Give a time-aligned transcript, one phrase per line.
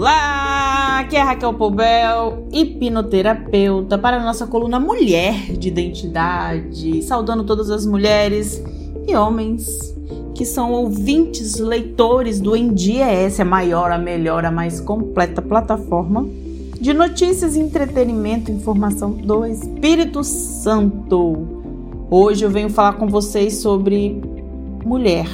[0.00, 7.68] Olá, aqui é Raquel Poubel, hipnoterapeuta para a nossa coluna Mulher de Identidade, saudando todas
[7.68, 8.62] as mulheres
[9.08, 9.92] e homens
[10.36, 16.24] que são ouvintes, leitores do EnDias, a maior, a melhor, a mais completa plataforma
[16.80, 22.06] de notícias, entretenimento e informação do Espírito Santo.
[22.08, 24.22] Hoje eu venho falar com vocês sobre
[24.84, 25.26] mulher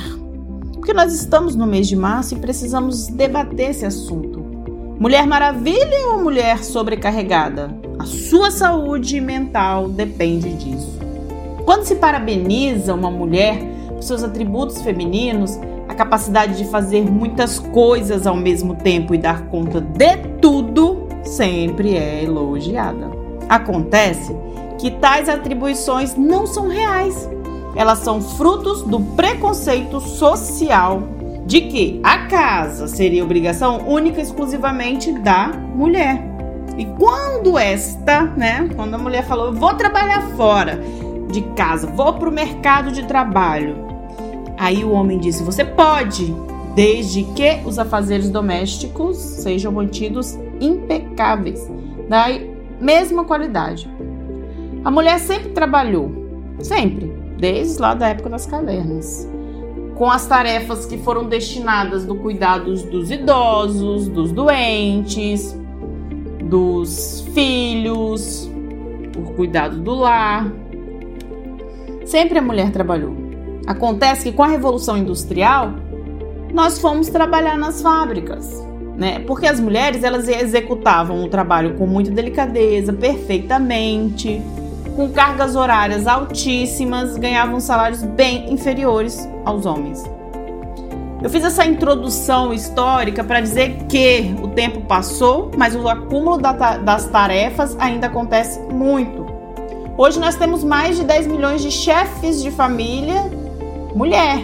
[0.85, 4.43] porque nós estamos no mês de março e precisamos debater esse assunto.
[4.98, 7.76] Mulher maravilha ou mulher sobrecarregada?
[7.98, 10.98] A sua saúde mental depende disso.
[11.64, 13.58] Quando se parabeniza uma mulher
[13.89, 15.58] por seus atributos femininos,
[15.89, 21.96] a capacidade de fazer muitas coisas ao mesmo tempo e dar conta de tudo sempre
[21.96, 23.11] é elogiada.
[23.48, 24.34] Acontece
[24.79, 27.29] que tais atribuições não são reais
[27.75, 31.03] elas são frutos do preconceito social
[31.46, 36.23] de que a casa seria obrigação única e exclusivamente da mulher.
[36.78, 40.81] E quando esta, né, quando a mulher falou, vou trabalhar fora
[41.31, 43.77] de casa, vou para o mercado de trabalho,
[44.59, 46.34] aí o homem disse, você pode,
[46.75, 51.70] desde que os afazeres domésticos sejam mantidos impecáveis,
[52.08, 52.27] da
[52.81, 53.89] mesma qualidade.
[54.84, 56.11] A mulher sempre trabalhou,
[56.61, 59.29] sempre desde lá da época das cavernas.
[59.97, 65.56] Com as tarefas que foram destinadas do cuidado dos idosos, dos doentes,
[66.42, 68.51] dos filhos,
[69.17, 70.53] o cuidado do lar.
[72.05, 73.14] Sempre a mulher trabalhou.
[73.67, 75.73] Acontece que com a Revolução Industrial,
[76.53, 78.62] nós fomos trabalhar nas fábricas,
[78.97, 79.20] né?
[79.20, 84.42] Porque as mulheres elas executavam o trabalho com muita delicadeza, perfeitamente,
[84.95, 90.05] com cargas horárias altíssimas, ganhavam salários bem inferiores aos homens.
[91.23, 97.06] Eu fiz essa introdução histórica para dizer que o tempo passou, mas o acúmulo das
[97.06, 99.24] tarefas ainda acontece muito.
[99.96, 103.30] Hoje nós temos mais de 10 milhões de chefes de família
[103.95, 104.39] mulher.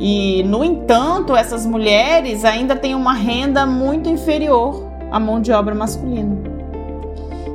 [0.00, 5.74] E, no entanto, essas mulheres ainda têm uma renda muito inferior à mão de obra
[5.74, 6.54] masculina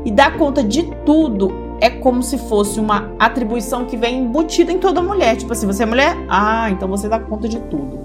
[0.06, 1.52] e dar conta de tudo
[1.82, 5.36] é como se fosse uma atribuição que vem embutida em toda mulher.
[5.38, 6.16] Tipo assim, você é mulher?
[6.28, 8.00] Ah, então você dá conta de tudo.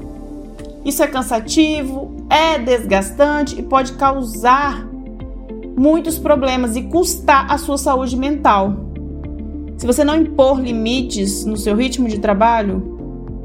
[0.84, 4.86] Isso é cansativo, é desgastante e pode causar
[5.76, 8.72] muitos problemas e custar a sua saúde mental.
[9.76, 12.94] Se você não impor limites no seu ritmo de trabalho,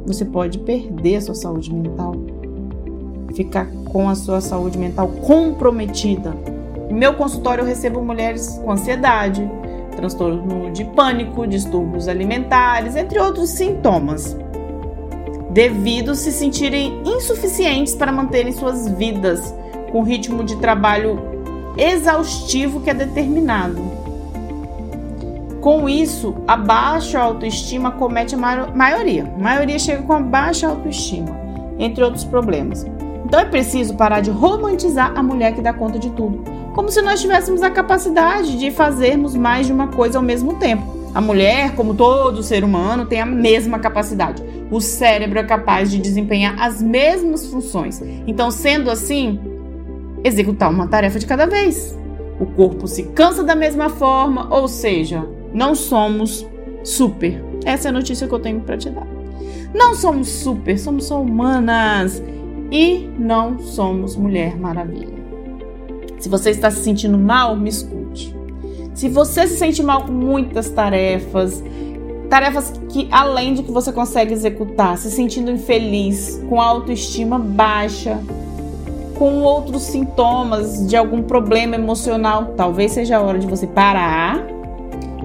[0.06, 2.14] você pode perder a sua saúde mental,
[3.34, 6.36] ficar com a sua saúde mental comprometida.
[6.90, 9.50] No meu consultório eu recebo mulheres com ansiedade,
[9.96, 14.36] transtorno de pânico, distúrbios alimentares, entre outros sintomas,
[15.52, 19.54] devido se sentirem insuficientes para manterem suas vidas
[19.92, 21.20] com ritmo de trabalho
[21.78, 24.00] exaustivo que é determinado.
[25.62, 29.32] Com isso, a baixa autoestima comete a maioria.
[29.36, 31.38] A maioria chega com a baixa autoestima,
[31.78, 32.86] entre outros problemas.
[33.26, 36.44] Então é preciso parar de romantizar a mulher que dá conta de tudo
[36.80, 41.10] como se nós tivéssemos a capacidade de fazermos mais de uma coisa ao mesmo tempo.
[41.14, 44.42] A mulher, como todo ser humano, tem a mesma capacidade.
[44.72, 48.02] O cérebro é capaz de desempenhar as mesmas funções.
[48.26, 49.42] Então, sendo assim,
[50.24, 52.00] executar uma tarefa de cada vez.
[52.40, 56.48] O corpo se cansa da mesma forma, ou seja, não somos
[56.82, 57.44] super.
[57.66, 59.06] Essa é a notícia que eu tenho para te dar.
[59.74, 62.24] Não somos super, somos só humanas
[62.72, 65.19] e não somos Mulher Maravilha.
[66.19, 68.35] Se você está se sentindo mal, me escute.
[68.94, 71.63] Se você se sente mal com muitas tarefas,
[72.30, 78.19] tarefas que além de que você consegue executar, se sentindo infeliz, com autoestima baixa,
[79.18, 84.46] com outros sintomas de algum problema emocional, talvez seja a hora de você parar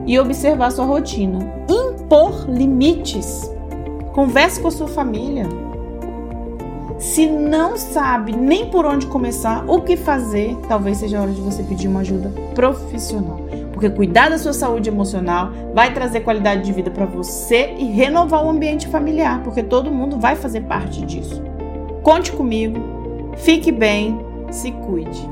[0.06, 1.38] e observar sua rotina.
[1.68, 3.50] Impor limites.
[4.12, 5.48] Converse com a sua família.
[7.04, 11.40] Se não sabe nem por onde começar, o que fazer, talvez seja a hora de
[11.40, 13.40] você pedir uma ajuda profissional.
[13.72, 18.42] Porque cuidar da sua saúde emocional vai trazer qualidade de vida para você e renovar
[18.42, 21.42] o ambiente familiar, porque todo mundo vai fazer parte disso.
[22.02, 22.80] Conte comigo,
[23.36, 24.18] fique bem,
[24.50, 25.28] se cuide.